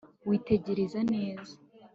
[0.27, 1.53] witegereze neza